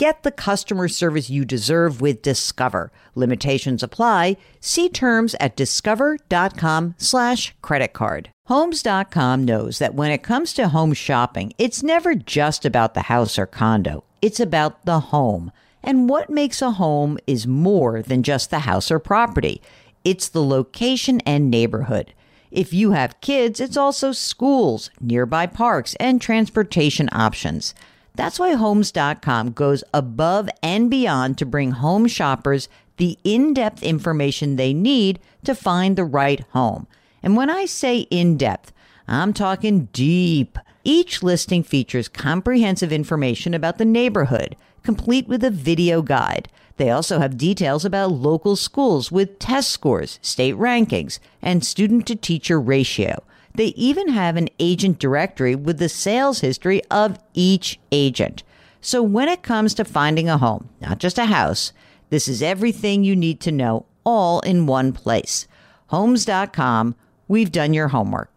Get 0.00 0.22
the 0.22 0.32
customer 0.32 0.88
service 0.88 1.28
you 1.28 1.44
deserve 1.44 2.00
with 2.00 2.22
Discover. 2.22 2.90
Limitations 3.14 3.82
apply. 3.82 4.38
See 4.58 4.88
terms 4.88 5.36
at 5.38 5.56
discover.com 5.56 6.94
slash 6.96 7.54
credit 7.60 7.92
card. 7.92 8.30
Homes.com 8.46 9.44
knows 9.44 9.78
that 9.78 9.94
when 9.94 10.10
it 10.10 10.22
comes 10.22 10.54
to 10.54 10.68
home 10.68 10.94
shopping, 10.94 11.52
it's 11.58 11.82
never 11.82 12.14
just 12.14 12.64
about 12.64 12.94
the 12.94 13.02
house 13.12 13.38
or 13.38 13.44
condo. 13.44 14.02
It's 14.22 14.40
about 14.40 14.86
the 14.86 15.00
home. 15.00 15.52
And 15.82 16.08
what 16.08 16.30
makes 16.30 16.62
a 16.62 16.70
home 16.70 17.18
is 17.26 17.46
more 17.46 18.00
than 18.00 18.22
just 18.22 18.48
the 18.48 18.60
house 18.60 18.90
or 18.90 19.00
property. 19.00 19.60
It's 20.02 20.30
the 20.30 20.42
location 20.42 21.20
and 21.26 21.50
neighborhood. 21.50 22.14
If 22.50 22.72
you 22.72 22.92
have 22.92 23.20
kids, 23.20 23.60
it's 23.60 23.76
also 23.76 24.12
schools, 24.12 24.88
nearby 24.98 25.46
parks, 25.46 25.94
and 25.96 26.22
transportation 26.22 27.10
options. 27.12 27.74
That's 28.14 28.38
why 28.38 28.54
Homes.com 28.54 29.52
goes 29.52 29.84
above 29.94 30.48
and 30.62 30.90
beyond 30.90 31.38
to 31.38 31.46
bring 31.46 31.72
home 31.72 32.06
shoppers 32.06 32.68
the 32.96 33.18
in 33.24 33.54
depth 33.54 33.82
information 33.82 34.56
they 34.56 34.74
need 34.74 35.18
to 35.44 35.54
find 35.54 35.96
the 35.96 36.04
right 36.04 36.40
home. 36.50 36.86
And 37.22 37.36
when 37.36 37.48
I 37.48 37.64
say 37.64 38.00
in 38.10 38.36
depth, 38.36 38.72
I'm 39.08 39.32
talking 39.32 39.88
deep. 39.92 40.58
Each 40.84 41.22
listing 41.22 41.62
features 41.62 42.08
comprehensive 42.08 42.92
information 42.92 43.54
about 43.54 43.78
the 43.78 43.84
neighborhood, 43.84 44.56
complete 44.82 45.28
with 45.28 45.42
a 45.44 45.50
video 45.50 46.02
guide. 46.02 46.48
They 46.76 46.90
also 46.90 47.18
have 47.18 47.36
details 47.36 47.84
about 47.84 48.12
local 48.12 48.56
schools 48.56 49.12
with 49.12 49.38
test 49.38 49.70
scores, 49.70 50.18
state 50.22 50.54
rankings, 50.54 51.18
and 51.42 51.64
student 51.64 52.06
to 52.06 52.16
teacher 52.16 52.58
ratio. 52.60 53.22
They 53.54 53.66
even 53.68 54.08
have 54.08 54.36
an 54.36 54.48
agent 54.58 54.98
directory 54.98 55.54
with 55.54 55.78
the 55.78 55.88
sales 55.88 56.40
history 56.40 56.82
of 56.90 57.18
each 57.34 57.78
agent. 57.90 58.42
So 58.80 59.02
when 59.02 59.28
it 59.28 59.42
comes 59.42 59.74
to 59.74 59.84
finding 59.84 60.28
a 60.28 60.38
home, 60.38 60.68
not 60.80 60.98
just 60.98 61.18
a 61.18 61.26
house, 61.26 61.72
this 62.10 62.28
is 62.28 62.42
everything 62.42 63.04
you 63.04 63.14
need 63.14 63.40
to 63.40 63.52
know 63.52 63.86
all 64.04 64.40
in 64.40 64.66
one 64.66 64.92
place. 64.92 65.46
Homes.com, 65.88 66.94
we've 67.28 67.52
done 67.52 67.74
your 67.74 67.88
homework. 67.88 68.29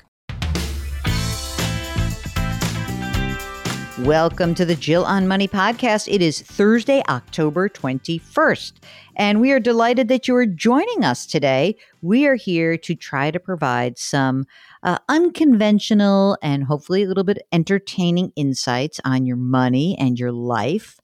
Welcome 4.03 4.53
to 4.55 4.65
the 4.65 4.75
Jill 4.75 5.05
on 5.05 5.29
Money 5.29 5.47
podcast. 5.47 6.13
It 6.13 6.21
is 6.21 6.41
Thursday, 6.41 7.01
October 7.07 7.69
21st, 7.69 8.73
and 9.15 9.39
we 9.39 9.53
are 9.53 9.61
delighted 9.61 10.09
that 10.09 10.27
you 10.27 10.35
are 10.35 10.45
joining 10.45 11.05
us 11.05 11.25
today. 11.25 11.77
We 12.01 12.25
are 12.25 12.35
here 12.35 12.75
to 12.79 12.95
try 12.95 13.31
to 13.31 13.39
provide 13.39 13.97
some 13.97 14.45
uh, 14.83 14.97
unconventional 15.07 16.37
and 16.41 16.65
hopefully 16.65 17.03
a 17.03 17.07
little 17.07 17.23
bit 17.23 17.47
entertaining 17.53 18.33
insights 18.35 18.99
on 19.05 19.25
your 19.25 19.37
money 19.37 19.97
and 19.97 20.19
your 20.19 20.33
life. 20.33 20.99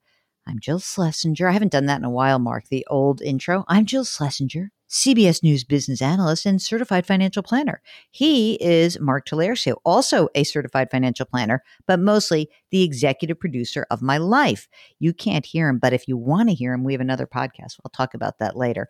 I'm 0.46 0.60
Jill 0.60 0.80
Schlesinger. 0.80 1.48
I 1.48 1.54
haven't 1.54 1.72
done 1.72 1.86
that 1.86 2.00
in 2.00 2.06
a 2.06 2.10
while, 2.10 2.38
Mark, 2.38 2.68
the 2.68 2.86
old 2.90 3.22
intro. 3.22 3.64
I'm 3.70 3.86
Jill 3.86 4.04
Schlesinger, 4.04 4.74
CBS 4.90 5.44
News 5.44 5.64
business 5.64 6.02
analyst 6.02 6.46
and 6.46 6.62
certified 6.62 7.06
financial 7.06 7.44
planner. 7.44 7.82
He 8.12 8.56
is 8.56 9.00
Mark 9.00 9.28
Talercio, 9.28 9.76
also 9.86 10.30
a 10.34 10.44
certified 10.44 10.90
financial 10.90 11.26
planner, 11.26 11.64
but 11.86 12.00
mostly 12.00 12.50
the 12.72 12.84
executive 12.84 13.40
producer 13.40 13.86
of 13.92 14.02
my 14.02 14.18
life. 14.18 14.68
You 15.00 15.14
can't 15.14 15.46
hear 15.46 15.70
him, 15.70 15.78
but 15.78 15.94
if 15.94 16.08
you 16.08 16.18
want 16.18 16.50
to 16.50 16.56
hear 16.56 16.74
him, 16.74 16.84
we 16.84 16.94
have 16.94 17.02
another 17.02 17.28
podcast. 17.28 17.78
We'll 17.84 17.92
talk 17.94 18.14
about 18.14 18.40
that 18.40 18.58
later. 18.58 18.90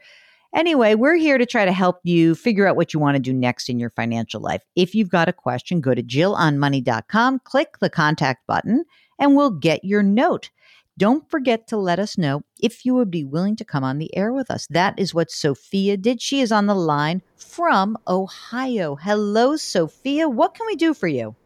Anyway, 0.56 0.96
we're 0.96 1.16
here 1.16 1.38
to 1.38 1.46
try 1.46 1.64
to 1.64 1.72
help 1.72 2.00
you 2.04 2.34
figure 2.34 2.66
out 2.66 2.76
what 2.76 2.94
you 2.94 3.00
want 3.00 3.16
to 3.16 3.22
do 3.22 3.34
next 3.34 3.70
in 3.70 3.78
your 3.78 3.92
financial 3.92 4.42
life. 4.42 4.64
If 4.76 4.96
you've 4.96 5.10
got 5.10 5.30
a 5.30 5.34
question, 5.34 5.80
go 5.80 5.94
to 5.94 6.02
jillonmoney.com, 6.02 7.42
click 7.44 7.78
the 7.80 7.90
contact 7.90 8.48
button, 8.48 8.84
and 9.20 9.36
we'll 9.36 9.52
get 9.52 9.84
your 9.84 10.02
note. 10.02 10.50
Don't 11.00 11.30
forget 11.30 11.66
to 11.68 11.78
let 11.78 11.98
us 11.98 12.18
know 12.18 12.42
if 12.60 12.86
you 12.86 12.94
would 12.94 13.10
be 13.10 13.24
willing 13.24 13.56
to 13.56 13.64
come 13.64 13.86
on 13.86 14.00
the 14.00 14.14
air 14.18 14.34
with 14.34 14.52
us. 14.52 14.68
That 14.70 15.00
is 15.00 15.14
what 15.14 15.32
Sophia 15.32 15.96
did. 15.96 16.22
She 16.22 16.42
is 16.42 16.52
on 16.52 16.66
the 16.66 16.76
line 16.76 17.22
from 17.38 17.98
Ohio. 18.06 18.98
Hello, 18.98 19.56
Sophia. 19.56 20.28
What 20.28 20.56
can 20.56 20.68
we 20.68 20.76
do 20.76 20.94
for 20.94 21.08
you? 21.08 21.38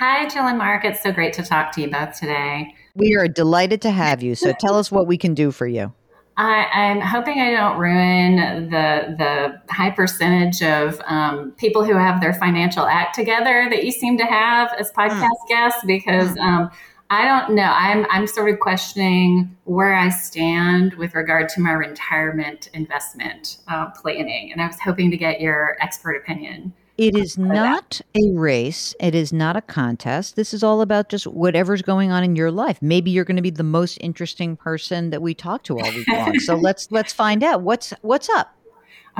Hi, 0.00 0.26
Jill 0.26 0.42
and 0.42 0.58
Mark. 0.58 0.84
It's 0.84 1.04
so 1.04 1.12
great 1.12 1.32
to 1.34 1.44
talk 1.44 1.70
to 1.74 1.80
you 1.80 1.88
both 1.88 2.18
today. 2.18 2.74
We 2.96 3.14
are 3.14 3.28
delighted 3.28 3.80
to 3.82 3.92
have 3.92 4.24
you. 4.24 4.34
So 4.34 4.52
tell 4.58 4.74
us 4.74 4.90
what 4.90 5.06
we 5.06 5.16
can 5.16 5.34
do 5.34 5.52
for 5.52 5.68
you. 5.68 5.92
I, 6.36 6.66
am 6.72 7.00
hoping 7.00 7.38
I 7.38 7.50
don't 7.50 7.78
ruin 7.78 8.70
the 8.70 9.14
the 9.18 9.72
high 9.72 9.90
percentage 9.90 10.62
of 10.62 11.00
um, 11.04 11.52
people 11.58 11.84
who 11.84 11.94
have 11.94 12.20
their 12.20 12.32
financial 12.32 12.86
act 12.86 13.14
together 13.14 13.68
that 13.70 13.84
you 13.84 13.92
seem 13.92 14.16
to 14.18 14.24
have 14.24 14.72
as 14.78 14.90
hmm. 14.90 15.00
podcast 15.00 15.22
mm. 15.22 15.48
guests 15.48 15.84
because 15.86 16.30
hmm. 16.30 16.40
um, 16.40 16.70
I 17.10 17.24
don't 17.24 17.56
know. 17.56 17.72
I'm 17.74 18.06
I'm 18.08 18.28
sort 18.28 18.50
of 18.50 18.60
questioning 18.60 19.56
where 19.64 19.94
I 19.94 20.10
stand 20.10 20.94
with 20.94 21.14
regard 21.14 21.48
to 21.50 21.60
my 21.60 21.72
retirement 21.72 22.70
investment 22.72 23.58
uh, 23.66 23.90
planning, 23.90 24.52
and 24.52 24.62
I 24.62 24.68
was 24.68 24.78
hoping 24.78 25.10
to 25.10 25.16
get 25.16 25.40
your 25.40 25.76
expert 25.80 26.14
opinion. 26.14 26.72
It 26.96 27.16
is 27.16 27.36
not 27.36 28.00
a 28.14 28.30
race. 28.34 28.94
It 29.00 29.14
is 29.14 29.32
not 29.32 29.56
a 29.56 29.62
contest. 29.62 30.36
This 30.36 30.52
is 30.54 30.62
all 30.62 30.82
about 30.82 31.08
just 31.08 31.26
whatever's 31.26 31.82
going 31.82 32.12
on 32.12 32.22
in 32.22 32.36
your 32.36 32.50
life. 32.50 32.78
Maybe 32.82 33.10
you're 33.10 33.24
going 33.24 33.36
to 33.36 33.42
be 33.42 33.50
the 33.50 33.62
most 33.64 33.96
interesting 34.02 34.54
person 34.56 35.10
that 35.10 35.22
we 35.22 35.34
talk 35.34 35.64
to 35.64 35.80
all 35.80 35.90
week 35.90 36.06
long. 36.08 36.38
so 36.38 36.54
let's 36.62 36.92
let's 36.92 37.12
find 37.12 37.42
out 37.42 37.62
what's 37.62 37.92
what's 38.02 38.28
up. 38.28 38.54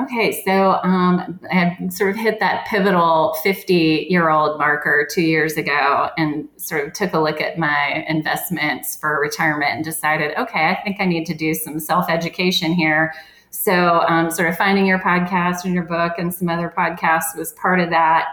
Okay, 0.02 0.42
so 0.44 0.80
um, 0.82 1.40
I 1.52 1.76
sort 1.90 2.10
of 2.10 2.16
hit 2.16 2.40
that 2.40 2.66
pivotal 2.66 3.34
50 3.42 4.06
year 4.08 4.30
old 4.30 4.58
marker 4.58 5.06
two 5.10 5.22
years 5.22 5.56
ago 5.56 6.10
and 6.16 6.48
sort 6.56 6.86
of 6.86 6.92
took 6.92 7.12
a 7.12 7.18
look 7.18 7.40
at 7.40 7.58
my 7.58 8.04
investments 8.08 8.96
for 8.96 9.20
retirement 9.20 9.72
and 9.72 9.84
decided, 9.84 10.36
okay, 10.38 10.68
I 10.68 10.80
think 10.82 10.96
I 11.00 11.04
need 11.06 11.26
to 11.26 11.34
do 11.34 11.54
some 11.54 11.80
self 11.80 12.08
education 12.08 12.72
here 12.72 13.12
so, 13.50 14.00
um, 14.08 14.30
sort 14.30 14.48
of 14.48 14.56
finding 14.56 14.86
your 14.86 15.00
podcast 15.00 15.64
and 15.64 15.74
your 15.74 15.82
book 15.82 16.14
and 16.18 16.32
some 16.32 16.48
other 16.48 16.72
podcasts 16.74 17.36
was 17.36 17.52
part 17.52 17.80
of 17.80 17.90
that. 17.90 18.28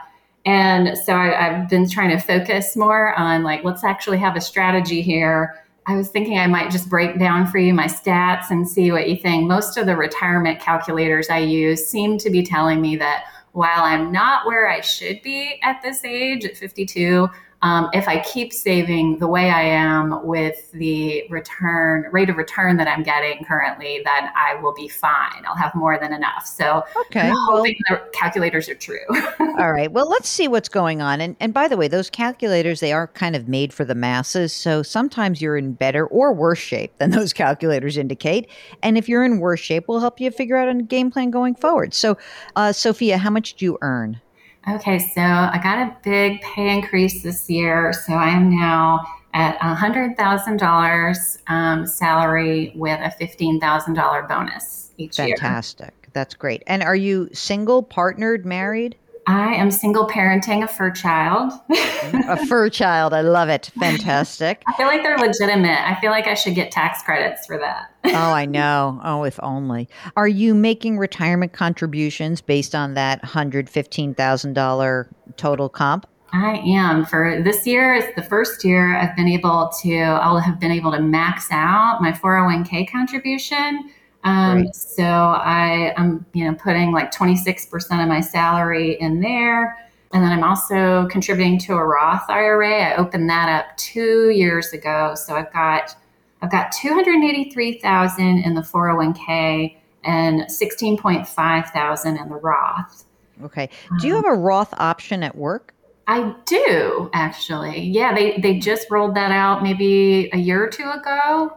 And 0.46 0.98
so 0.98 1.16
I, 1.16 1.32
have 1.32 1.70
been 1.70 1.90
trying 1.90 2.16
to 2.18 2.24
focus 2.24 2.78
more 2.78 3.14
on 3.16 3.44
like, 3.44 3.64
let's 3.64 3.84
actually 3.84 4.20
have 4.20 4.36
a 4.36 4.42
strategy 4.42 5.02
here. 5.02 5.56
I 5.90 5.96
was 5.96 6.10
thinking 6.10 6.38
I 6.38 6.48
might 6.48 6.70
just 6.70 6.90
break 6.90 7.18
down 7.18 7.48
for 7.48 7.60
you 7.60 7.74
my 7.74 7.86
stats 7.86 8.52
and 8.52 8.68
see 8.68 8.92
what 8.92 9.10
you 9.10 9.16
think. 9.16 9.48
Most 9.48 9.78
of 9.78 9.86
the 9.86 9.96
retirement 9.96 10.60
calculators 10.60 11.30
I 11.30 11.38
use 11.40 11.88
seem 11.88 12.18
to 12.18 12.30
be 12.30 12.44
telling 12.44 12.82
me 12.82 12.98
that 12.98 13.24
while 13.54 13.84
I'm 13.84 14.12
not 14.12 14.46
where 14.46 14.70
I 14.70 14.82
should 14.82 15.22
be 15.22 15.60
at 15.64 15.82
this 15.82 16.04
age, 16.04 16.44
at 16.44 16.58
52, 16.58 17.30
um, 17.62 17.90
if 17.94 18.08
I 18.08 18.20
keep 18.22 18.54
saving 18.54 19.18
the 19.18 19.28
way 19.28 19.50
I 19.50 19.64
am 19.64 20.26
with 20.26 20.72
the 20.74 21.24
return 21.30 22.06
rate 22.12 22.30
of 22.30 22.38
return 22.38 22.78
that 22.78 22.88
I'm 22.88 23.02
getting 23.02 23.44
currently, 23.46 24.02
then 24.06 24.30
I 24.36 24.60
will 24.62 24.74
be 24.76 24.88
fine. 24.88 25.44
I'll 25.48 25.56
have 25.56 25.74
more 25.74 25.98
than 26.00 26.14
enough. 26.14 26.46
So 26.46 26.84
okay, 27.08 27.22
I'm 27.22 27.36
hoping 27.36 27.76
well, 27.90 28.00
the 28.00 28.12
calculators 28.12 28.70
are 28.70 28.76
true. 28.76 29.00
all 29.40 29.72
right. 29.72 29.92
Well, 29.92 30.08
let's 30.08 30.30
see 30.30 30.48
what's 30.48 30.70
going 30.70 31.02
on. 31.02 31.20
And 31.20 31.36
and 31.40 31.54
by 31.54 31.68
the 31.68 31.78
way, 31.78 31.88
those 31.88 32.10
calculators 32.10 32.80
they 32.80 32.94
are 32.94 33.08
kind 33.08 33.36
of 33.36 33.48
made 33.48 33.74
for 33.74 33.86
the 33.86 33.96
masses. 33.96 34.54
So 34.54 34.84
sometimes 34.84 35.42
you're 35.42 35.58
in 35.58 35.74
better 35.74 36.06
or 36.06 36.34
worse 36.34 36.60
shape 36.60 36.96
than 37.00 37.10
those 37.18 37.34
calculators 37.34 37.98
indicate. 37.98 38.50
And 38.84 38.98
if 38.98 39.10
you're 39.10 39.26
in 39.26 39.40
worse 39.40 39.60
shape, 39.60 39.86
we'll 39.88 40.00
help 40.00 40.20
you 40.20 40.30
figure 40.30 40.58
out 40.58 40.70
a 40.70 40.76
game 40.76 41.10
plan 41.10 41.32
going 41.32 41.56
forward. 41.56 41.94
So, 41.94 42.18
uh, 42.56 42.72
Sophia, 42.72 43.18
how 43.18 43.32
much 43.32 43.56
do 43.56 43.66
you 43.66 43.78
earn? 43.82 44.22
Okay, 44.70 45.00
so 45.00 45.22
I 45.22 45.60
got 45.64 45.80
a 45.80 45.96
big 46.04 46.42
pay 46.42 46.74
increase 46.76 47.24
this 47.24 47.50
year. 47.50 47.94
So 47.94 48.14
I 48.14 48.30
am 48.30 48.50
now 48.50 49.00
at 49.34 49.58
$100,000 49.60 51.38
um, 51.48 51.86
salary 51.88 52.74
with 52.76 53.00
a 53.00 53.24
$15,000 53.24 54.28
bonus 54.28 54.92
each 54.98 55.16
Fantastic. 55.16 55.28
year. 55.28 55.38
Fantastic. 55.38 56.10
That's 56.14 56.34
great. 56.34 56.64
And 56.68 56.84
are 56.84 56.96
you 56.96 57.30
single, 57.32 57.82
partnered, 57.82 58.46
married? 58.46 58.98
I 59.28 59.56
am 59.56 59.72
single 59.72 60.08
parenting 60.08 60.64
a 60.64 60.68
fur 60.70 60.90
child. 60.90 61.52
a 61.70 62.46
fur 62.46 62.70
child. 62.70 63.14
I 63.14 63.20
love 63.20 63.50
it. 63.50 63.70
Fantastic. 63.78 64.64
I 64.68 64.74
feel 64.74 64.88
like 64.88 65.04
they're 65.04 65.18
legitimate. 65.18 65.80
I 65.86 66.00
feel 66.00 66.12
like 66.12 66.28
I 66.28 66.34
should 66.34 66.56
get 66.56 66.72
tax 66.72 67.04
credits 67.04 67.46
for 67.46 67.58
that. 67.58 67.92
oh, 68.06 68.32
I 68.32 68.46
know. 68.46 69.02
Oh, 69.04 69.26
if 69.26 69.38
only. 69.44 69.90
Are 70.16 70.30
you 70.30 70.56
making 70.56 70.98
retirement 70.98 71.52
contributions 71.52 72.40
based 72.40 72.74
on 72.74 72.94
that 72.94 73.22
$115,000 73.22 75.08
total 75.36 75.68
comp? 75.68 76.08
I 76.32 76.58
am. 76.66 77.06
For 77.06 77.42
this 77.44 77.68
year, 77.68 77.96
it's 77.96 78.16
the 78.16 78.24
first 78.24 78.64
year 78.64 78.96
I've 78.98 79.16
been 79.18 79.28
able 79.28 79.72
to, 79.82 79.94
I'll 79.98 80.40
have 80.40 80.58
been 80.60 80.72
able 80.72 80.92
to 80.92 81.02
max 81.02 81.48
out 81.52 82.00
my 82.02 82.14
401k 82.14 82.90
contribution 82.90 83.92
Um, 84.24 84.72
so 84.74 85.04
I 85.04 85.94
am, 85.98 86.26
you 86.34 86.46
know, 86.46 86.56
putting 86.56 86.92
like 86.92 87.14
26% 87.14 88.02
of 88.02 88.08
my 88.08 88.20
salary 88.20 89.00
in 89.00 89.22
there. 89.22 89.78
And 90.14 90.24
then 90.24 90.32
I'm 90.32 90.44
also 90.44 91.08
contributing 91.10 91.60
to 91.60 91.74
a 91.74 91.84
Roth 91.84 92.30
IRA. 92.30 92.82
I 92.82 92.96
opened 92.96 93.30
that 93.30 93.50
up 93.50 93.78
two 93.78 94.30
years 94.30 94.74
ago. 94.74 95.16
So 95.16 95.36
I've 95.36 95.52
got 95.52 95.96
I've 96.42 96.52
got 96.52 96.72
283,000 96.72 98.44
in 98.44 98.54
the 98.54 98.62
401k 98.62 99.76
and 100.04 100.42
16.5 100.42 101.68
thousand 101.70 102.18
in 102.18 102.30
the 102.30 102.36
Roth. 102.36 103.06
Okay. 103.44 103.70
Do 104.00 104.08
you 104.08 104.16
um, 104.16 104.24
have 104.24 104.34
a 104.34 104.38
Roth 104.38 104.74
option 104.78 105.24
at 105.24 105.36
work? 105.36 105.74
I 106.08 106.34
do 106.46 107.10
actually. 107.14 107.82
Yeah, 107.82 108.16
they 108.16 108.38
they 108.38 108.60
just 108.60 108.90
rolled 108.90 109.16
that 109.16 109.32
out 109.32 109.62
maybe 109.62 110.30
a 110.32 110.38
year 110.38 110.64
or 110.64 110.70
two 110.70 110.90
ago. 110.90 111.52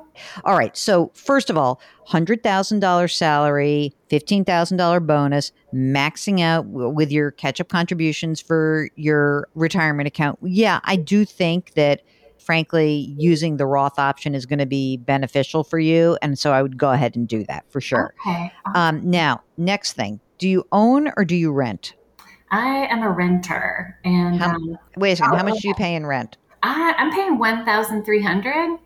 All 0.45 0.59
right. 0.59 0.77
So 0.77 1.13
first 1.15 1.51
of 1.51 1.57
all, 1.57 1.81
hundred 2.07 2.43
thousand 2.43 2.81
dollars 2.81 3.17
salary, 3.17 3.95
fifteen 4.09 4.45
thousand 4.45 4.77
dollar 4.77 4.99
bonus, 4.99 5.53
maxing 5.73 6.41
out 6.41 6.67
with 6.67 7.13
your 7.13 7.31
catch 7.31 7.61
up 7.61 7.69
contributions 7.69 8.41
for 8.41 8.91
your 8.97 9.49
retirement 9.55 10.09
account. 10.09 10.39
Yeah, 10.43 10.81
I 10.85 10.97
do 10.97 11.25
think 11.25 11.75
that 11.75 12.03
frankly, 12.41 13.15
using 13.19 13.59
the 13.59 13.67
Roth 13.67 13.99
option 13.99 14.35
is 14.35 14.47
going 14.47 14.59
to 14.59 14.67
be 14.67 14.97
beneficial 14.97 15.63
for 15.63 15.79
you. 15.79 16.19
And 16.23 16.39
so 16.39 16.53
I 16.53 16.63
would 16.63 16.79
go 16.79 16.91
ahead 16.91 17.15
and 17.15 17.29
do 17.29 17.45
that 17.45 17.71
for 17.71 17.81
sure. 17.83 18.15
Okay. 18.27 18.51
Um, 18.75 19.09
now, 19.09 19.43
next 19.57 19.93
thing 19.93 20.21
do 20.39 20.49
you 20.49 20.65
own 20.73 21.13
or 21.17 21.25
do 21.25 21.37
you 21.37 21.53
rent? 21.53 21.95
I 22.51 22.87
am 22.87 23.03
a 23.03 23.11
renter. 23.11 23.99
And 24.05 24.37
how, 24.39 24.55
um, 24.55 24.79
wait 24.97 25.13
a 25.13 25.17
second, 25.17 25.37
how 25.37 25.45
much 25.45 25.61
do 25.61 25.69
you 25.69 25.75
pay 25.75 25.95
in 25.95 26.07
rent? 26.07 26.37
I, 26.63 26.95
I'm 26.99 27.13
paying 27.13 27.39
1300 27.39 28.79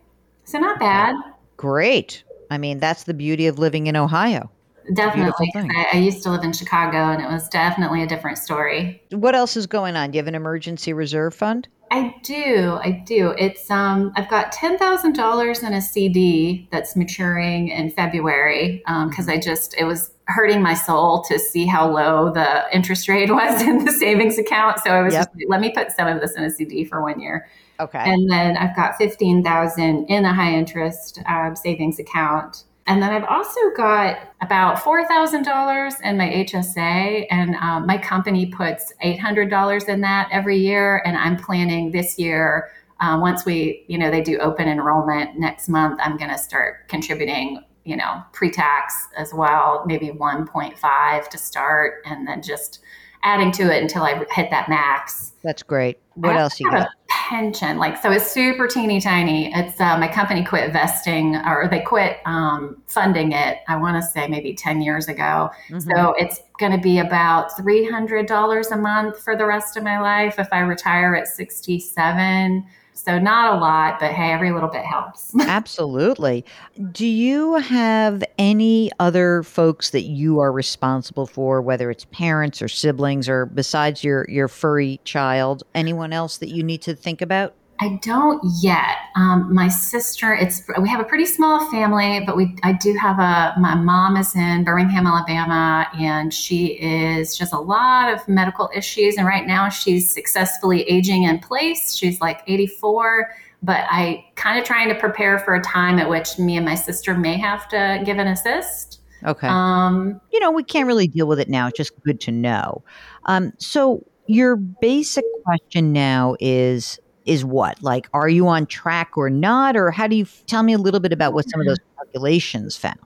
So 0.45 0.59
not 0.59 0.79
bad. 0.79 1.15
Great. 1.57 2.23
I 2.51 2.57
mean, 2.57 2.79
that's 2.79 3.03
the 3.03 3.13
beauty 3.13 3.47
of 3.47 3.59
living 3.59 3.87
in 3.87 3.95
Ohio. 3.95 4.51
Definitely. 4.93 5.51
I, 5.55 5.87
I, 5.93 5.97
used 5.97 6.21
to 6.23 6.29
live 6.29 6.43
in 6.43 6.53
Chicago 6.53 6.97
and 6.97 7.19
it 7.19 7.27
was 7.27 7.49
definitely 7.49 8.03
a 8.03 8.07
different 8.07 8.37
story. 8.37 9.01
What 9.09 9.33
else 9.33 9.57
is 9.57 9.65
going 9.65 9.95
on? 9.95 10.11
Do 10.11 10.17
you 10.17 10.19
have 10.19 10.27
an 10.27 10.35
emergency 10.35 10.93
reserve 10.93 11.33
fund? 11.33 11.67
I 11.89 12.15
do. 12.23 12.77
I 12.83 13.03
do. 13.05 13.33
It's 13.37 13.69
um 13.71 14.11
I've 14.15 14.29
got 14.29 14.53
$10,000 14.53 15.63
in 15.63 15.73
a 15.73 15.81
CD 15.81 16.67
that's 16.71 16.95
maturing 16.95 17.69
in 17.69 17.89
February 17.89 18.83
because 18.85 19.27
um, 19.27 19.33
I 19.33 19.39
just 19.39 19.75
it 19.77 19.85
was 19.85 20.11
hurting 20.27 20.61
my 20.61 20.73
soul 20.73 21.23
to 21.23 21.37
see 21.37 21.65
how 21.65 21.89
low 21.89 22.31
the 22.31 22.63
interest 22.75 23.07
rate 23.07 23.31
was 23.31 23.61
in 23.67 23.85
the 23.85 23.91
savings 23.91 24.37
account. 24.37 24.79
So 24.79 24.91
I 24.91 25.01
was 25.01 25.13
yep. 25.13 25.33
just 25.33 25.49
let 25.49 25.61
me 25.61 25.71
put 25.71 25.91
some 25.91 26.07
of 26.07 26.21
this 26.21 26.35
in 26.35 26.43
a 26.43 26.49
CD 26.49 26.85
for 26.85 27.01
one 27.01 27.19
year. 27.19 27.47
Okay. 27.79 27.99
And 27.99 28.31
then 28.31 28.57
I've 28.57 28.75
got 28.75 28.95
15,000 28.97 30.05
in 30.05 30.25
a 30.25 30.33
high 30.33 30.53
interest 30.53 31.19
uh, 31.27 31.53
savings 31.55 31.99
account 31.99 32.63
and 32.87 33.01
then 33.01 33.11
I've 33.11 33.23
also 33.23 33.59
got 33.75 34.19
about 34.41 34.77
$4,000 34.77 36.01
in 36.03 36.17
my 36.17 36.29
HSA, 36.29 37.25
and 37.31 37.55
um, 37.55 37.87
my 37.87 37.97
company 37.97 38.45
puts 38.45 38.93
$800 39.03 39.89
in 39.89 40.01
that 40.01 40.29
every 40.31 40.57
year. 40.57 41.01
And 41.03 41.17
I'm 41.17 41.35
planning 41.35 41.91
this 41.91 42.19
year, 42.19 42.69
uh, 42.99 43.17
once 43.19 43.43
we, 43.43 43.85
you 43.87 43.97
know, 43.97 44.11
they 44.11 44.21
do 44.21 44.37
open 44.37 44.67
enrollment 44.67 45.39
next 45.39 45.67
month, 45.67 45.99
I'm 46.03 46.15
going 46.15 46.29
to 46.29 46.37
start 46.37 46.87
contributing, 46.87 47.63
you 47.85 47.95
know, 47.95 48.21
pre 48.33 48.51
tax 48.51 49.07
as 49.17 49.33
well, 49.33 49.83
maybe 49.85 50.09
1.5 50.09 51.29
to 51.29 51.37
start, 51.37 52.01
and 52.05 52.27
then 52.27 52.41
just 52.41 52.79
adding 53.23 53.51
to 53.53 53.75
it 53.75 53.81
until 53.81 54.03
I 54.03 54.23
hit 54.31 54.51
that 54.51 54.69
max. 54.69 55.33
That's 55.43 55.63
great. 55.63 55.99
What 56.15 56.35
else 56.35 56.59
you 56.59 56.69
got? 56.69 56.89
pension, 57.29 57.77
like 57.77 58.01
so, 58.01 58.11
it's 58.11 58.29
super 58.29 58.67
teeny 58.67 59.01
tiny. 59.01 59.51
It's 59.53 59.79
uh, 59.81 59.97
my 59.97 60.07
company 60.07 60.43
quit 60.43 60.71
vesting, 60.71 61.35
or 61.35 61.67
they 61.69 61.81
quit 61.81 62.17
um, 62.25 62.81
funding 62.87 63.31
it. 63.31 63.59
I 63.67 63.77
want 63.77 64.01
to 64.01 64.07
say 64.07 64.27
maybe 64.27 64.53
ten 64.53 64.81
years 64.81 65.07
ago. 65.07 65.49
Mm-hmm. 65.69 65.79
So 65.79 66.13
it's 66.13 66.39
going 66.59 66.71
to 66.71 66.77
be 66.77 66.99
about 66.99 67.55
three 67.57 67.89
hundred 67.89 68.27
dollars 68.27 68.67
a 68.71 68.77
month 68.77 69.19
for 69.19 69.35
the 69.35 69.45
rest 69.45 69.75
of 69.75 69.83
my 69.83 69.99
life 69.99 70.37
if 70.37 70.47
I 70.51 70.59
retire 70.59 71.15
at 71.15 71.27
sixty-seven. 71.27 72.65
So 72.95 73.19
not 73.19 73.53
a 73.53 73.59
lot, 73.59 73.99
but 73.99 74.11
hey, 74.11 74.31
every 74.31 74.51
little 74.51 74.69
bit 74.69 74.85
helps. 74.85 75.35
Absolutely. 75.39 76.45
Do 76.91 77.05
you 77.05 77.55
have 77.55 78.23
any 78.37 78.89
other 78.99 79.43
folks 79.43 79.89
that 79.89 80.03
you 80.03 80.39
are 80.39 80.51
responsible 80.51 81.27
for, 81.27 81.61
whether 81.61 81.91
it's 81.91 82.05
parents 82.05 82.61
or 82.61 82.69
siblings 82.69 83.27
or 83.27 83.45
besides 83.45 84.03
your 84.03 84.25
your 84.29 84.47
furry 84.47 85.01
child, 85.03 85.63
anyone 85.75 86.13
else 86.13 86.37
that 86.37 86.49
you 86.49 86.63
need 86.63 86.81
to 86.83 86.95
think 86.95 87.21
about? 87.21 87.53
I 87.79 87.99
don't 88.01 88.41
yet. 88.61 88.95
Um, 89.15 89.53
my 89.53 89.67
sister, 89.67 90.33
it's 90.33 90.63
we 90.81 90.87
have 90.89 90.99
a 90.99 91.03
pretty 91.03 91.25
small 91.25 91.69
family, 91.69 92.21
but 92.25 92.37
we 92.37 92.55
I 92.63 92.73
do 92.73 92.93
have 92.93 93.19
a 93.19 93.59
my 93.59 93.75
mom 93.75 94.15
is 94.15 94.35
in 94.35 94.63
Birmingham, 94.63 95.05
Alabama, 95.05 95.87
and 95.99 96.33
she 96.33 96.67
is 96.67 97.37
just 97.37 97.53
a 97.53 97.59
lot 97.59 98.13
of 98.13 98.25
medical 98.27 98.69
issues. 98.73 99.17
And 99.17 99.27
right 99.27 99.45
now, 99.45 99.67
she's 99.69 100.11
successfully 100.11 100.83
aging 100.83 101.23
in 101.23 101.39
place. 101.39 101.93
She's 101.93 102.21
like 102.21 102.41
84, 102.47 103.31
but 103.61 103.85
I 103.89 104.25
kind 104.35 104.57
of 104.57 104.65
trying 104.65 104.87
to 104.89 104.95
prepare 104.95 105.39
for 105.39 105.55
a 105.55 105.61
time 105.61 105.99
at 105.99 106.09
which 106.09 106.39
me 106.39 106.55
and 106.55 106.65
my 106.65 106.75
sister 106.75 107.13
may 107.13 107.37
have 107.37 107.67
to 107.69 108.01
give 108.05 108.17
an 108.19 108.27
assist. 108.27 109.01
Okay. 109.25 109.47
Um, 109.47 110.21
you 110.31 110.39
know, 110.39 110.51
we 110.51 110.63
can't 110.63 110.87
really 110.87 111.07
deal 111.07 111.27
with 111.27 111.39
it 111.39 111.49
now. 111.49 111.67
It's 111.67 111.77
just 111.77 111.91
good 112.03 112.21
to 112.21 112.31
know. 112.31 112.83
Um, 113.25 113.51
so 113.57 114.05
your 114.27 114.55
basic 114.55 115.25
question 115.43 115.91
now 115.91 116.35
is 116.39 116.99
is 117.25 117.43
what? 117.43 117.81
Like, 117.81 118.07
are 118.13 118.29
you 118.29 118.47
on 118.47 118.65
track 118.65 119.17
or 119.17 119.29
not? 119.29 119.75
Or 119.75 119.91
how 119.91 120.07
do 120.07 120.15
you 120.15 120.25
tell 120.47 120.63
me 120.63 120.73
a 120.73 120.77
little 120.77 120.99
bit 120.99 121.11
about 121.11 121.33
what 121.33 121.49
some 121.49 121.59
of 121.59 121.67
those 121.67 121.79
calculations 121.97 122.77
found? 122.77 122.99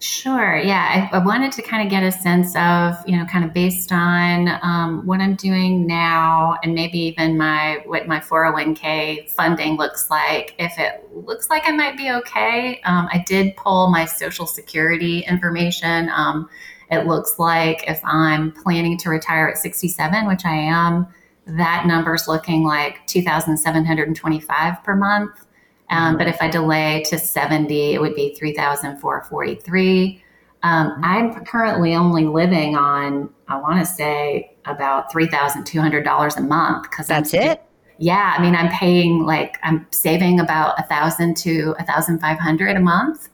Sure. 0.00 0.56
Yeah. 0.56 1.10
I, 1.12 1.16
I, 1.18 1.22
wanted 1.22 1.52
to 1.52 1.62
kind 1.62 1.84
of 1.84 1.90
get 1.90 2.02
a 2.02 2.10
sense 2.10 2.56
of, 2.56 3.06
you 3.06 3.18
know, 3.18 3.26
kind 3.26 3.44
of 3.44 3.52
based 3.52 3.92
on 3.92 4.48
um, 4.62 5.04
what 5.04 5.20
I'm 5.20 5.34
doing 5.34 5.86
now 5.86 6.56
and 6.62 6.74
maybe 6.74 6.98
even 7.00 7.36
my, 7.36 7.82
what 7.84 8.08
my 8.08 8.18
401k 8.18 9.28
funding 9.28 9.76
looks 9.76 10.08
like. 10.08 10.54
If 10.58 10.78
it 10.78 11.06
looks 11.14 11.50
like 11.50 11.64
I 11.66 11.72
might 11.72 11.98
be 11.98 12.10
okay, 12.12 12.80
um, 12.86 13.10
I 13.12 13.22
did 13.26 13.54
pull 13.56 13.90
my 13.90 14.06
social 14.06 14.46
security 14.46 15.20
information. 15.28 16.08
Um, 16.08 16.48
it 16.90 17.06
looks 17.06 17.38
like 17.38 17.84
if 17.86 18.00
I'm 18.02 18.52
planning 18.52 18.96
to 18.98 19.10
retire 19.10 19.48
at 19.48 19.58
67, 19.58 20.26
which 20.26 20.46
I 20.46 20.54
am, 20.54 21.08
that 21.56 21.86
number's 21.86 22.28
looking 22.28 22.64
like 22.64 23.06
2,725 23.06 24.84
per 24.84 24.96
month. 24.96 25.46
Um, 25.90 26.16
but 26.16 26.28
if 26.28 26.40
I 26.40 26.48
delay 26.48 27.02
to 27.08 27.18
70, 27.18 27.94
it 27.94 28.00
would 28.00 28.14
be 28.14 28.34
3,443. 28.34 30.24
Um. 30.62 31.00
I'm 31.02 31.44
currently 31.46 31.94
only 31.94 32.26
living 32.26 32.76
on, 32.76 33.30
I 33.48 33.58
want 33.58 33.80
to 33.80 33.86
say, 33.86 34.54
about 34.66 35.10
$3,200 35.12 36.36
a 36.36 36.40
month. 36.40 36.90
because 36.90 37.06
That's 37.06 37.34
I'm, 37.34 37.40
it? 37.40 37.62
Yeah. 37.98 38.34
I 38.36 38.42
mean, 38.42 38.54
I'm 38.54 38.70
paying 38.70 39.24
like, 39.24 39.58
I'm 39.62 39.86
saving 39.90 40.40
about 40.40 40.78
a 40.78 40.82
1000 40.82 41.36
to 41.38 41.74
a 41.78 41.84
1500 41.84 42.76
a 42.76 42.80
month 42.80 43.28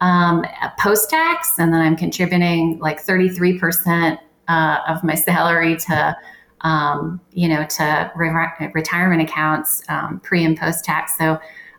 um, 0.00 0.44
post 0.78 1.10
tax. 1.10 1.58
And 1.58 1.72
then 1.72 1.80
I'm 1.80 1.96
contributing 1.96 2.78
like 2.78 3.04
33% 3.04 4.18
uh, 4.48 4.78
of 4.88 5.04
my 5.04 5.14
salary 5.14 5.76
to 5.76 6.16
um, 6.62 7.20
you 7.32 7.48
know, 7.48 7.64
to 7.64 8.12
re- 8.14 8.70
retirement 8.74 9.22
accounts 9.22 9.82
um, 9.88 10.20
pre 10.20 10.44
and 10.44 10.58
post 10.58 10.84
tax. 10.84 11.16
So, 11.16 11.38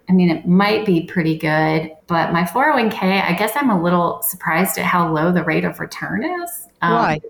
I 0.10 0.14
mean, 0.14 0.30
it 0.30 0.48
might 0.48 0.86
be 0.86 1.06
pretty 1.06 1.38
good, 1.38 1.92
but 2.08 2.34
my 2.34 2.44
401k, 2.44 3.24
I 3.24 3.34
guess 3.34 3.52
I'm 3.56 3.70
a 3.70 3.82
little 3.82 4.22
surprised 4.24 4.78
at 4.78 4.86
how 4.86 5.12
low 5.12 5.32
the 5.32 5.44
rate 5.44 5.64
of 5.64 5.80
return 5.80 6.24
is. 6.24 6.68
Um, 6.82 6.94
Why? 6.94 7.22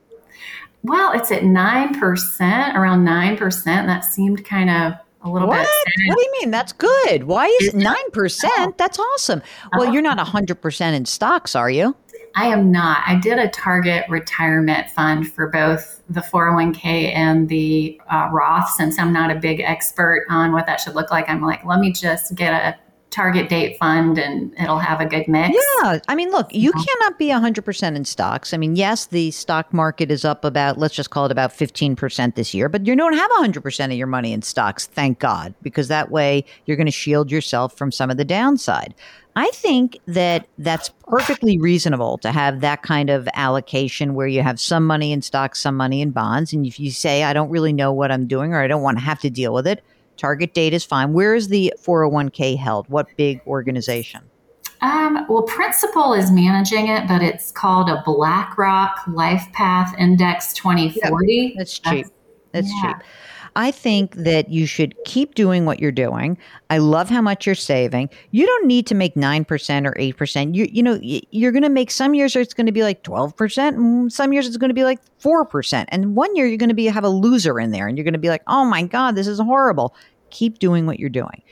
Well, 0.84 1.12
it's 1.14 1.32
at 1.32 1.44
9%, 1.44 2.76
around 2.76 3.06
9%. 3.06 3.64
That 3.66 4.04
seemed 4.04 4.44
kind 4.46 4.70
of 4.70 4.94
a 5.24 5.30
little 5.30 5.48
what? 5.48 5.60
bit. 5.60 5.68
Sad. 5.68 6.08
What 6.08 6.18
do 6.18 6.24
you 6.24 6.32
mean? 6.40 6.52
That's 6.52 6.74
good. 6.74 7.26
Why 7.26 7.46
is 7.62 7.74
it 7.74 7.76
9%? 7.76 8.78
That's 8.78 8.98
awesome. 8.98 9.44
Well, 9.74 9.84
uh-huh. 9.84 9.92
you're 9.92 10.02
not 10.02 10.18
100% 10.18 10.94
in 10.94 11.06
stocks, 11.06 11.56
are 11.56 11.70
you? 11.70 11.96
I 12.36 12.48
am 12.48 12.72
not. 12.72 13.04
I 13.06 13.16
did 13.16 13.40
a 13.40 13.50
target 13.50 14.06
retirement 14.10 14.90
fund 14.90 15.32
for 15.32 15.48
both 15.50 16.02
the 16.10 16.22
401k 16.22 17.14
and 17.14 17.50
the 17.50 18.00
uh, 18.10 18.30
Roth. 18.32 18.70
Since 18.72 19.00
I'm 19.00 19.14
not 19.14 19.32
a 19.32 19.36
big 19.36 19.60
expert 19.60 20.26
on 20.30 20.52
what 20.52 20.66
that 20.66 20.80
should 20.80 20.96
look 20.96 21.12
like, 21.12 21.30
I'm 21.30 21.42
like, 21.42 21.66
let 21.66 21.80
me 21.80 21.92
just 21.92 22.36
get 22.36 22.54
a 22.54 22.78
target 23.12 23.50
date 23.50 23.78
fund 23.78 24.18
and 24.18 24.54
it'll 24.58 24.80
have 24.80 25.02
a 25.02 25.06
good 25.06 25.28
mix. 25.28 25.56
Yeah. 25.82 26.00
I 26.08 26.16
mean, 26.16 26.32
look, 26.32 26.48
you 26.54 26.72
yeah. 26.76 26.84
cannot 26.84 27.20
be 27.20 27.28
100% 27.28 27.96
in 27.96 28.06
stocks. 28.06 28.54
I 28.54 28.58
mean, 28.58 28.76
yes, 28.76 29.08
the 29.08 29.32
stock 29.32 29.74
market 29.74 30.10
is 30.10 30.24
up 30.24 30.46
about, 30.46 30.78
let's 30.78 30.96
just 30.96 31.10
call 31.10 31.26
it 31.26 31.32
about 31.32 31.52
15% 31.52 32.36
this 32.36 32.54
year, 32.54 32.70
but 32.70 32.88
you 32.88 32.96
don't 32.96 33.14
have 33.14 33.30
100% 33.32 33.86
of 33.86 33.92
your 33.92 34.08
money 34.08 34.32
in 34.32 34.42
stocks, 34.42 34.88
thank 34.88 35.20
God, 35.20 35.54
because 35.62 35.90
that 35.90 36.10
way 36.10 36.46
you're 36.66 36.78
going 36.78 36.88
to 36.88 36.92
shield 36.92 37.30
yourself 37.30 37.78
from 37.78 37.92
some 37.92 38.10
of 38.10 38.16
the 38.16 38.26
downside. 38.26 38.96
I 39.36 39.50
think 39.52 39.98
that 40.08 40.48
that's 40.58 40.90
perfectly 41.08 41.58
reasonable 41.58 42.18
to 42.20 42.32
have 42.32 42.60
that 42.62 42.82
kind 42.82 43.10
of 43.10 43.30
allocation 43.34 44.14
where 44.14 44.28
you 44.28 44.42
have 44.42 44.60
some 44.60 44.86
money 44.86 45.12
in 45.12 45.22
stocks, 45.22 45.62
some 45.62 45.76
money 45.78 46.02
in 46.02 46.12
bonds. 46.12 46.52
And 46.52 46.66
if 46.66 46.80
you 46.80 46.92
say, 46.92 47.24
I 47.24 47.34
don't 47.34 47.50
really 47.50 47.72
know 47.72 47.94
what 47.94 48.12
I'm 48.12 48.28
doing 48.28 48.54
or 48.54 48.62
I 48.62 48.68
don't 48.68 48.82
want 48.82 48.98
to 48.98 49.04
have 49.04 49.20
to 49.22 49.30
deal 49.30 49.54
with 49.54 49.68
it, 49.68 49.84
target 50.18 50.54
date 50.54 50.74
is 50.74 50.84
fine. 50.84 51.14
Where 51.14 51.34
is 51.34 51.48
the 51.48 51.74
401k 51.82 52.58
held? 52.58 52.90
What 52.90 53.08
big 53.16 53.42
organization? 53.48 54.22
Um, 54.82 55.26
well, 55.30 55.44
Principal 55.44 56.14
is 56.14 56.32
managing 56.32 56.88
it, 56.88 57.08
but 57.08 57.22
it's 57.22 57.52
called 57.52 57.88
a 57.88 58.02
BlackRock 58.04 59.00
LifePath 59.06 59.98
Index 60.00 60.54
2040. 60.54 61.34
Yeah, 61.34 61.50
that's 61.58 61.80
cheap. 61.80 62.06
That's, 62.06 62.12
that's 62.52 62.72
yeah. 62.84 62.94
cheap. 62.94 63.04
I 63.56 63.72
think 63.72 64.16
that 64.16 64.50
you 64.50 64.66
should 64.66 64.96
keep 65.04 65.36
doing 65.36 65.66
what 65.66 65.80
you're 65.80 65.92
doing. 65.92 66.38
I 66.70 66.78
love 66.78 67.10
how 67.10 67.22
much 67.22 67.46
you're 67.46 67.56
saving. 67.56 68.10
You 68.32 68.46
don't 68.46 68.66
need 68.66 68.88
to 68.88 68.96
make 68.96 69.16
9% 69.16 69.86
or 69.86 69.94
8%. 69.94 70.56
You 70.56 70.68
you 70.72 70.82
know, 70.82 71.00
you're 71.02 71.52
going 71.52 71.64
to 71.64 71.70
make 71.70 71.92
some 71.92 72.14
years 72.14 72.36
it's 72.36 72.54
going 72.54 72.66
to 72.66 72.72
be 72.72 72.84
like 72.84 73.04
12%, 73.04 73.68
and 73.68 73.78
mm, 73.78 74.12
some 74.12 74.32
years 74.32 74.48
it's 74.48 74.58
going 74.58 74.70
to 74.70 74.76
be 74.76 74.84
like 74.84 75.00
4%. 75.20 75.86
And 75.90 76.16
one 76.16 76.36
year 76.36 76.48
you're 76.48 76.58
going 76.58 76.70
to 76.70 76.76
be 76.76 76.86
have 76.86 77.04
a 77.04 77.10
loser 77.10 77.60
in 77.60 77.72
there 77.72 77.88
and 77.88 77.98
you're 77.98 78.06
going 78.06 78.14
to 78.14 78.20
be 78.20 78.30
like, 78.30 78.44
"Oh 78.48 78.66
my 78.66 78.84
god, 78.84 79.16
this 79.16 79.28
is 79.28 79.40
horrible." 79.40 79.96
Keep 80.30 80.60
doing 80.60 80.86
what 80.86 81.00
you're 81.00 81.10
doing 81.10 81.44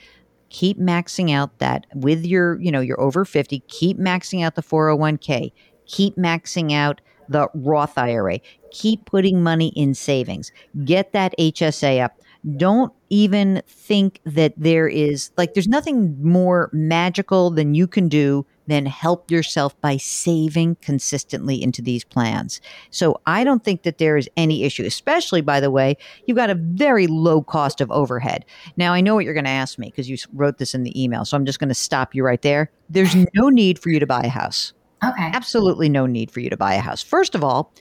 keep 0.50 0.78
maxing 0.80 1.32
out 1.32 1.56
that 1.60 1.86
with 1.94 2.26
your 2.26 2.60
you 2.60 2.72
know 2.72 2.80
you're 2.80 3.00
over 3.00 3.24
50 3.24 3.60
keep 3.68 3.98
maxing 3.98 4.44
out 4.44 4.56
the 4.56 4.62
401k 4.62 5.52
keep 5.86 6.16
maxing 6.16 6.72
out 6.72 7.00
the 7.30 7.48
Roth 7.54 7.96
IRA. 7.96 8.40
Keep 8.72 9.06
putting 9.06 9.42
money 9.42 9.68
in 9.76 9.94
savings. 9.94 10.52
Get 10.84 11.12
that 11.12 11.34
HSA 11.38 12.04
up. 12.04 12.20
Don't 12.56 12.92
even 13.10 13.62
think 13.66 14.20
that 14.24 14.54
there 14.56 14.88
is 14.88 15.30
like 15.36 15.54
there's 15.54 15.68
nothing 15.68 16.16
more 16.22 16.70
magical 16.72 17.50
than 17.50 17.74
you 17.74 17.86
can 17.86 18.08
do 18.08 18.46
than 18.66 18.86
help 18.86 19.30
yourself 19.30 19.78
by 19.80 19.96
saving 19.96 20.76
consistently 20.76 21.60
into 21.60 21.82
these 21.82 22.04
plans. 22.04 22.60
So 22.90 23.20
I 23.26 23.42
don't 23.44 23.64
think 23.64 23.82
that 23.82 23.98
there 23.98 24.16
is 24.16 24.28
any 24.36 24.62
issue, 24.62 24.84
especially 24.84 25.40
by 25.40 25.60
the 25.60 25.72
way, 25.72 25.96
you've 26.26 26.36
got 26.36 26.50
a 26.50 26.54
very 26.54 27.08
low 27.08 27.42
cost 27.42 27.80
of 27.80 27.90
overhead. 27.90 28.44
Now 28.76 28.92
I 28.94 29.00
know 29.00 29.14
what 29.14 29.24
you're 29.24 29.34
going 29.34 29.44
to 29.44 29.50
ask 29.50 29.78
me 29.78 29.88
because 29.88 30.08
you 30.08 30.16
wrote 30.32 30.58
this 30.58 30.72
in 30.72 30.84
the 30.84 31.02
email. 31.02 31.24
So 31.24 31.36
I'm 31.36 31.44
just 31.44 31.58
going 31.58 31.68
to 31.68 31.74
stop 31.74 32.14
you 32.14 32.24
right 32.24 32.40
there. 32.40 32.70
There's 32.88 33.14
no 33.34 33.48
need 33.48 33.78
for 33.78 33.90
you 33.90 33.98
to 33.98 34.06
buy 34.06 34.22
a 34.22 34.28
house. 34.28 34.72
Okay. 35.04 35.30
Absolutely 35.32 35.88
no 35.88 36.06
need 36.06 36.30
for 36.30 36.40
you 36.40 36.50
to 36.50 36.56
buy 36.56 36.74
a 36.74 36.80
house. 36.80 37.02
First 37.02 37.34
of 37.34 37.42
all, 37.42 37.72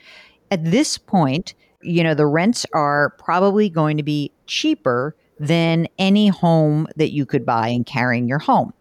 at 0.52 0.64
this 0.64 0.98
point, 0.98 1.54
you 1.82 2.04
know, 2.04 2.14
the 2.14 2.26
rents 2.26 2.66
are 2.74 3.12
probably 3.20 3.70
going 3.70 3.98
to 3.98 4.04
be 4.04 4.32
cheaper 4.48 5.16
than 5.40 5.88
any 5.98 6.28
home 6.28 6.88
that 6.98 7.12
you 7.12 7.26
could 7.26 7.46
buy 7.46 7.70
and 7.70 7.86
carrying 7.86 8.28
your 8.28 8.40
home. 8.40 8.74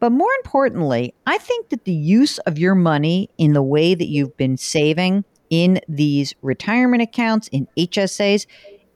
But 0.00 0.10
more 0.10 0.30
importantly, 0.44 1.14
I 1.26 1.38
think 1.38 1.70
that 1.70 1.84
the 1.84 1.92
use 1.92 2.38
of 2.38 2.58
your 2.58 2.74
money 2.74 3.28
in 3.36 3.52
the 3.52 3.62
way 3.62 3.94
that 3.94 4.06
you've 4.06 4.36
been 4.36 4.56
saving 4.56 5.24
in 5.50 5.80
these 5.88 6.34
retirement 6.40 7.02
accounts, 7.02 7.48
in 7.48 7.66
HSAs, 7.76 8.46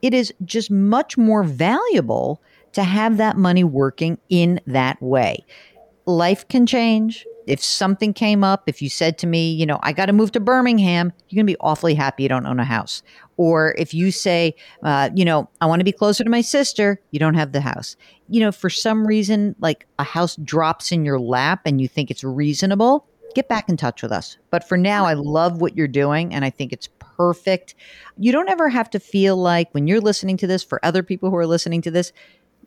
it 0.01 0.15
is 0.15 0.33
just 0.45 0.71
much 0.71 1.19
more 1.19 1.43
valuable 1.43 2.41
to 2.73 2.83
have 2.85 3.17
that 3.19 3.37
money 3.37 3.65
working 3.65 4.19
in 4.29 4.61
that 4.67 5.01
way. 5.03 5.45
Life 6.07 6.49
can 6.49 6.67
change, 6.67 7.27
if 7.47 7.63
something 7.63 8.13
came 8.13 8.45
up, 8.45 8.65
if 8.69 8.81
you 8.81 8.89
said 8.89 9.19
to 9.19 9.27
me, 9.27 9.53
you 9.53 9.67
know, 9.67 9.79
I 9.83 9.93
got 9.93 10.07
to 10.07 10.13
move 10.13 10.33
to 10.33 10.41
Birmingham, 10.41 11.13
you're 11.29 11.39
going 11.39 11.47
to 11.47 11.53
be 11.53 11.61
awfully 11.61 11.95
happy 11.95 12.23
you 12.23 12.29
don't 12.29 12.47
own 12.47 12.61
a 12.61 12.65
house. 12.65 13.03
Or 13.37 13.75
if 13.79 13.93
you 13.93 14.11
say, 14.11 14.55
uh, 14.83 15.11
you 15.15 15.25
know, 15.25 15.49
I 15.61 15.67
want 15.67 15.81
to 15.81 15.85
be 15.85 15.93
closer 15.93 16.23
to 16.23 16.31
my 16.31 16.41
sister, 16.41 17.01
you 17.11 17.19
don't 17.19 17.35
have 17.35 17.53
the 17.53 17.61
house. 17.61 17.97
You 18.29 18.41
know, 18.41 18.53
for 18.53 18.71
some 18.71 19.07
reason, 19.07 19.57
like 19.61 19.87
a 19.99 20.05
house 20.05 20.37
drops 20.37 20.93
in 20.93 21.05
your 21.05 21.19
lap 21.19 21.63
and 21.65 21.81
you 21.81 21.89
think 21.89 22.11
it's 22.11 22.23
reasonable, 22.23 23.07
get 23.35 23.49
back 23.49 23.69
in 23.69 23.77
touch 23.77 24.03
with 24.03 24.13
us. 24.13 24.39
But 24.51 24.69
for 24.69 24.77
now, 24.77 25.07
I 25.07 25.15
love 25.15 25.61
what 25.61 25.77
you're 25.77 25.89
doing 25.89 26.33
and 26.33 26.45
I 26.45 26.51
think 26.51 26.73
it's 26.73 26.89
perfect. 26.99 27.75
You 28.19 28.33
don't 28.33 28.49
ever 28.49 28.69
have 28.69 28.91
to 28.91 29.01
feel 29.01 29.37
like 29.37 29.73
when 29.73 29.87
you're 29.87 30.01
listening 30.01 30.37
to 30.39 30.47
this, 30.47 30.63
for 30.63 30.85
other 30.85 31.03
people 31.03 31.31
who 31.31 31.37
are 31.37 31.47
listening 31.47 31.83
to 31.83 31.91
this, 31.91 32.13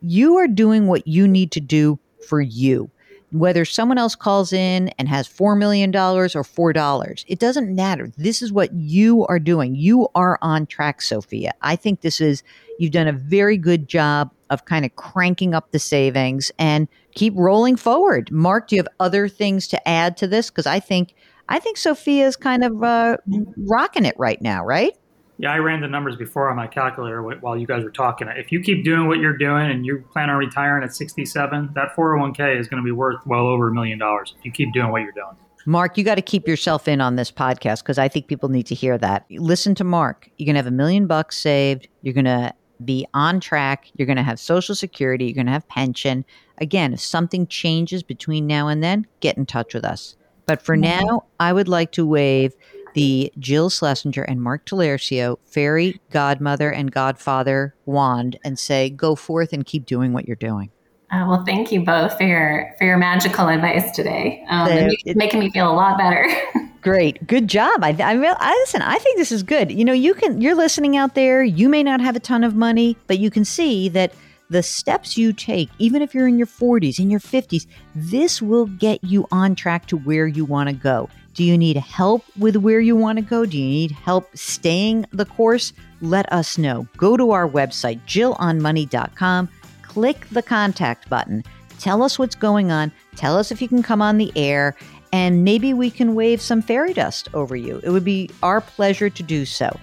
you 0.02 0.36
are 0.36 0.48
doing 0.48 0.86
what 0.86 1.06
you 1.06 1.26
need 1.26 1.52
to 1.52 1.60
do 1.60 1.98
for 2.28 2.40
you 2.40 2.90
whether 3.32 3.64
someone 3.64 3.98
else 3.98 4.14
calls 4.14 4.52
in 4.52 4.88
and 4.98 5.08
has 5.08 5.28
$4 5.28 5.58
million 5.58 5.94
or 5.94 6.26
$4, 6.28 7.24
it 7.26 7.38
doesn't 7.38 7.74
matter. 7.74 8.10
This 8.16 8.42
is 8.42 8.52
what 8.52 8.72
you 8.72 9.26
are 9.26 9.38
doing. 9.38 9.74
You 9.74 10.08
are 10.14 10.38
on 10.42 10.66
track, 10.66 11.02
Sophia. 11.02 11.52
I 11.62 11.76
think 11.76 12.00
this 12.00 12.20
is, 12.20 12.42
you've 12.78 12.92
done 12.92 13.08
a 13.08 13.12
very 13.12 13.56
good 13.56 13.88
job 13.88 14.30
of 14.50 14.64
kind 14.64 14.84
of 14.84 14.94
cranking 14.96 15.54
up 15.54 15.72
the 15.72 15.78
savings 15.78 16.52
and 16.58 16.88
keep 17.14 17.34
rolling 17.36 17.76
forward. 17.76 18.30
Mark, 18.30 18.68
do 18.68 18.76
you 18.76 18.82
have 18.82 18.92
other 19.00 19.28
things 19.28 19.66
to 19.68 19.88
add 19.88 20.16
to 20.18 20.26
this? 20.26 20.50
Because 20.50 20.66
I 20.66 20.78
think, 20.80 21.14
I 21.48 21.58
think 21.58 21.76
Sophia 21.76 22.26
is 22.26 22.36
kind 22.36 22.64
of 22.64 22.82
uh, 22.82 23.16
rocking 23.56 24.04
it 24.04 24.14
right 24.18 24.40
now, 24.40 24.64
right? 24.64 24.96
Yeah, 25.38 25.52
I 25.52 25.58
ran 25.58 25.82
the 25.82 25.88
numbers 25.88 26.16
before 26.16 26.48
on 26.48 26.56
my 26.56 26.66
calculator 26.66 27.22
while 27.22 27.58
you 27.58 27.66
guys 27.66 27.84
were 27.84 27.90
talking. 27.90 28.26
If 28.28 28.50
you 28.50 28.60
keep 28.60 28.84
doing 28.84 29.06
what 29.06 29.18
you're 29.18 29.36
doing 29.36 29.70
and 29.70 29.84
you 29.84 30.02
plan 30.12 30.30
on 30.30 30.36
retiring 30.36 30.82
at 30.82 30.94
67, 30.94 31.70
that 31.74 31.94
401k 31.94 32.58
is 32.58 32.68
going 32.68 32.82
to 32.82 32.84
be 32.84 32.92
worth 32.92 33.20
well 33.26 33.46
over 33.46 33.68
a 33.68 33.74
million 33.74 33.98
dollars 33.98 34.34
if 34.38 34.44
you 34.44 34.50
keep 34.50 34.72
doing 34.72 34.90
what 34.90 35.02
you're 35.02 35.12
doing. 35.12 35.36
Mark, 35.66 35.98
you 35.98 36.04
got 36.04 36.14
to 36.14 36.22
keep 36.22 36.46
yourself 36.46 36.86
in 36.86 37.00
on 37.00 37.16
this 37.16 37.30
podcast 37.30 37.82
because 37.82 37.98
I 37.98 38.08
think 38.08 38.28
people 38.28 38.48
need 38.48 38.66
to 38.66 38.74
hear 38.74 38.96
that. 38.98 39.26
Listen 39.30 39.74
to 39.74 39.84
Mark. 39.84 40.30
You're 40.38 40.46
going 40.46 40.54
to 40.54 40.60
have 40.60 40.66
a 40.66 40.70
million 40.70 41.06
bucks 41.06 41.36
saved. 41.36 41.88
You're 42.02 42.14
going 42.14 42.24
to 42.24 42.54
be 42.84 43.06
on 43.12 43.40
track. 43.40 43.90
You're 43.96 44.06
going 44.06 44.16
to 44.16 44.22
have 44.22 44.38
Social 44.38 44.76
Security. 44.76 45.24
You're 45.24 45.34
going 45.34 45.46
to 45.46 45.52
have 45.52 45.66
pension. 45.68 46.24
Again, 46.58 46.94
if 46.94 47.00
something 47.00 47.46
changes 47.48 48.02
between 48.02 48.46
now 48.46 48.68
and 48.68 48.82
then, 48.82 49.06
get 49.20 49.36
in 49.36 49.44
touch 49.44 49.74
with 49.74 49.84
us. 49.84 50.16
But 50.46 50.62
for 50.62 50.76
mm-hmm. 50.76 51.06
now, 51.06 51.24
I 51.40 51.52
would 51.52 51.68
like 51.68 51.92
to 51.92 52.06
wave 52.06 52.54
the 52.96 53.30
Jill 53.38 53.68
Schlesinger 53.68 54.22
and 54.22 54.40
Mark 54.42 54.64
Talercio 54.64 55.36
fairy 55.44 56.00
godmother 56.10 56.70
and 56.70 56.90
godfather 56.90 57.74
wand 57.84 58.38
and 58.42 58.58
say, 58.58 58.88
go 58.88 59.14
forth 59.14 59.52
and 59.52 59.66
keep 59.66 59.84
doing 59.84 60.14
what 60.14 60.26
you're 60.26 60.34
doing. 60.34 60.70
Uh, 61.12 61.26
well, 61.28 61.44
thank 61.44 61.70
you 61.70 61.84
both 61.84 62.16
for 62.16 62.24
your 62.24 62.74
for 62.78 62.86
your 62.86 62.96
magical 62.96 63.48
advice 63.48 63.94
today. 63.94 64.42
Um, 64.48 64.68
it's 64.70 65.14
making 65.14 65.40
me 65.40 65.50
feel 65.50 65.70
a 65.70 65.74
lot 65.74 65.98
better. 65.98 66.26
great, 66.80 67.24
good 67.26 67.48
job. 67.48 67.84
I, 67.84 67.90
I, 67.90 68.14
I 68.16 68.52
listen. 68.60 68.80
I 68.80 68.96
think 68.96 69.18
this 69.18 69.30
is 69.30 69.42
good. 69.42 69.70
You 69.70 69.84
know, 69.84 69.92
you 69.92 70.14
can. 70.14 70.40
You're 70.40 70.56
listening 70.56 70.96
out 70.96 71.14
there. 71.14 71.44
You 71.44 71.68
may 71.68 71.82
not 71.82 72.00
have 72.00 72.16
a 72.16 72.20
ton 72.20 72.42
of 72.42 72.56
money, 72.56 72.96
but 73.08 73.18
you 73.18 73.30
can 73.30 73.44
see 73.44 73.90
that 73.90 74.14
the 74.48 74.62
steps 74.62 75.18
you 75.18 75.34
take, 75.34 75.68
even 75.78 76.00
if 76.00 76.14
you're 76.14 76.28
in 76.28 76.38
your 76.38 76.46
40s, 76.46 76.98
in 76.98 77.10
your 77.10 77.20
50s, 77.20 77.66
this 77.94 78.40
will 78.40 78.66
get 78.66 79.04
you 79.04 79.26
on 79.30 79.54
track 79.54 79.86
to 79.88 79.98
where 79.98 80.26
you 80.26 80.44
want 80.46 80.70
to 80.70 80.74
go. 80.74 81.10
Do 81.36 81.44
you 81.44 81.58
need 81.58 81.76
help 81.76 82.24
with 82.38 82.56
where 82.56 82.80
you 82.80 82.96
want 82.96 83.18
to 83.18 83.22
go? 83.22 83.44
Do 83.44 83.58
you 83.58 83.66
need 83.66 83.90
help 83.90 84.34
staying 84.34 85.04
the 85.12 85.26
course? 85.26 85.74
Let 86.00 86.32
us 86.32 86.56
know. 86.56 86.88
Go 86.96 87.18
to 87.18 87.30
our 87.30 87.46
website, 87.46 88.00
jillonmoney.com, 88.06 89.48
click 89.82 90.26
the 90.30 90.40
contact 90.40 91.10
button. 91.10 91.44
Tell 91.78 92.02
us 92.02 92.18
what's 92.18 92.34
going 92.34 92.72
on. 92.72 92.90
Tell 93.16 93.36
us 93.36 93.52
if 93.52 93.60
you 93.60 93.68
can 93.68 93.82
come 93.82 94.00
on 94.00 94.16
the 94.16 94.32
air, 94.34 94.74
and 95.12 95.44
maybe 95.44 95.74
we 95.74 95.90
can 95.90 96.14
wave 96.14 96.40
some 96.40 96.62
fairy 96.62 96.94
dust 96.94 97.28
over 97.34 97.54
you. 97.54 97.80
It 97.84 97.90
would 97.90 98.04
be 98.04 98.30
our 98.42 98.62
pleasure 98.62 99.10
to 99.10 99.22
do 99.22 99.44
so. 99.44 99.78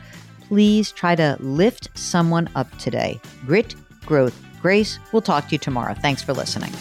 Please 0.48 0.92
try 0.92 1.16
to 1.16 1.38
lift 1.40 1.96
someone 1.96 2.50
up 2.56 2.76
today. 2.80 3.22
Grit, 3.46 3.76
growth, 4.08 4.44
grace. 4.60 4.98
We'll 5.12 5.22
talk 5.22 5.50
to 5.50 5.52
you 5.52 5.60
tomorrow. 5.60 5.94
Thanks 5.94 6.24
for 6.24 6.34
listening. 6.34 6.72